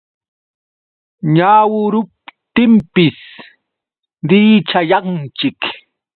[1.33, 3.19] Wañuruptinpis
[4.27, 5.61] dirichayanchik.